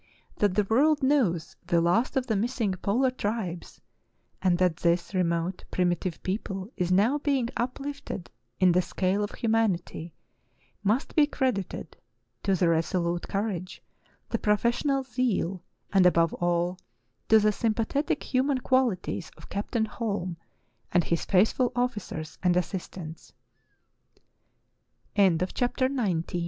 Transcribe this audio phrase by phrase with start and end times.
[0.37, 3.79] That the world knows the last of the missing polar tribes,
[4.41, 10.15] and that this remote, primitive people is now being uplifted in the scale of humanity,
[10.83, 11.93] must be cred ited
[12.41, 13.83] to the resolute courage,
[14.29, 15.61] the professional zeal,
[15.93, 16.79] and, above all,
[17.29, 20.35] to the sympathetic human qualities of Cap tain Holm
[20.91, 21.69] and his faithfu